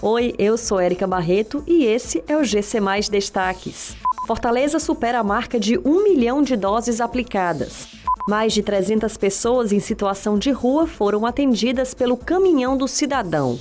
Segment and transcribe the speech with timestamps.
[0.00, 3.96] Oi, eu sou Érica Barreto e esse é o GC Mais Destaques.
[4.28, 7.88] Fortaleza supera a marca de 1 milhão de doses aplicadas.
[8.28, 13.58] Mais de 300 pessoas em situação de rua foram atendidas pelo Caminhão do Cidadão.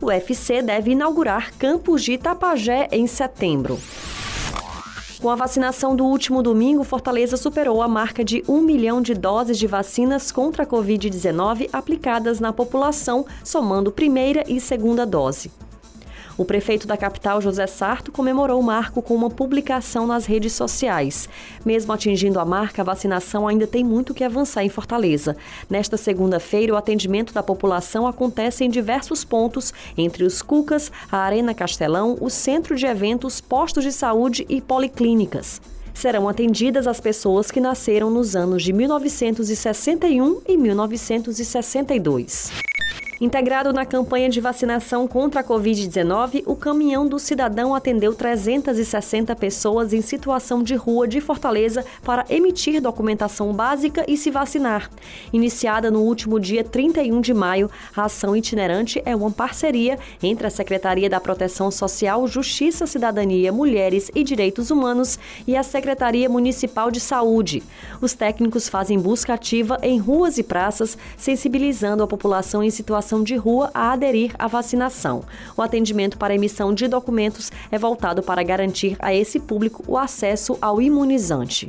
[0.00, 3.76] O UFC deve inaugurar campus de Itapajé em setembro.
[5.20, 9.58] Com a vacinação do último domingo, Fortaleza superou a marca de 1 milhão de doses
[9.58, 15.50] de vacinas contra a Covid-19 aplicadas na população, somando primeira e segunda dose.
[16.42, 21.28] O prefeito da capital, José Sarto, comemorou o marco com uma publicação nas redes sociais.
[21.64, 25.36] Mesmo atingindo a marca, a vacinação ainda tem muito que avançar em Fortaleza.
[25.70, 31.54] Nesta segunda-feira, o atendimento da população acontece em diversos pontos, entre os Cucas, a Arena
[31.54, 35.60] Castelão, o Centro de Eventos, postos de saúde e policlínicas
[35.94, 42.71] serão atendidas as pessoas que nasceram nos anos de 1961 e 1962.
[43.22, 49.92] Integrado na campanha de vacinação contra a Covid-19, o Caminhão do Cidadão atendeu 360 pessoas
[49.92, 54.90] em situação de rua de Fortaleza para emitir documentação básica e se vacinar.
[55.32, 60.50] Iniciada no último dia 31 de maio, a ação itinerante é uma parceria entre a
[60.50, 66.98] Secretaria da Proteção Social, Justiça, Cidadania, Mulheres e Direitos Humanos e a Secretaria Municipal de
[66.98, 67.62] Saúde.
[68.00, 73.22] Os técnicos fazem busca ativa em ruas e praças, sensibilizando a população em situação população
[73.22, 75.22] de rua a aderir à vacinação.
[75.56, 80.56] O atendimento para emissão de documentos é voltado para garantir a esse público o acesso
[80.60, 81.68] ao imunizante.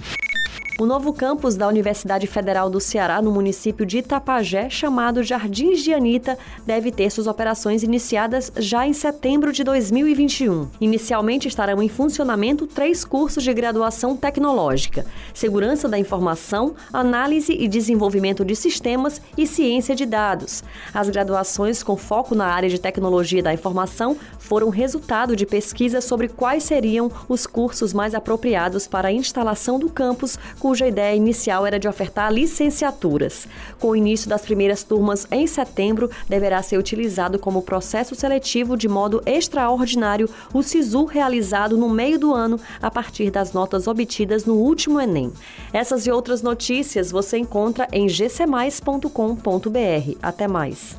[0.80, 5.94] O novo campus da Universidade Federal do Ceará, no município de Itapajé, chamado Jardins de
[5.94, 6.36] Anitta,
[6.66, 10.68] deve ter suas operações iniciadas já em setembro de 2021.
[10.82, 18.44] Inicialmente estarão em funcionamento três cursos de graduação tecnológica: Segurança da Informação, Análise e Desenvolvimento
[18.44, 20.64] de Sistemas e Ciência de Dados.
[20.92, 26.28] As graduações com foco na área de tecnologia da informação foram resultado de pesquisa sobre
[26.28, 31.78] quais seriam os cursos mais apropriados para a instalação do campus cuja ideia inicial era
[31.78, 33.50] de ofertar licenciaturas.
[33.82, 38.88] Com o início das primeiras turmas em setembro, deverá ser utilizado como processo seletivo de
[38.88, 44.54] modo extraordinário o SISU realizado no meio do ano a partir das notas obtidas no
[44.54, 45.34] último Enem.
[45.74, 49.10] Essas e outras notícias você encontra em gcmais.com.br.
[50.22, 50.96] Até mais.